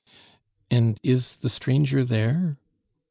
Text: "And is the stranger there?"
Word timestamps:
"And 0.71 0.99
is 1.03 1.37
the 1.37 1.47
stranger 1.47 2.03
there?" 2.03 2.57